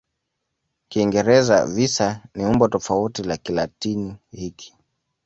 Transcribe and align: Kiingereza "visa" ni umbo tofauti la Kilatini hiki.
Kiingereza 0.89 1.57
"visa" 1.73 2.09
ni 2.35 2.45
umbo 2.45 2.67
tofauti 2.67 3.23
la 3.23 3.37
Kilatini 3.37 4.15
hiki. 4.31 4.77